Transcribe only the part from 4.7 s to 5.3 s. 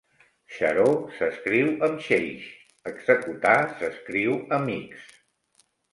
ics.